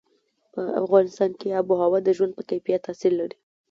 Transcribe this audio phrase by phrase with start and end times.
[0.53, 3.37] په افغانستان کې آب وهوا د ژوند په کیفیت تاثیر لري.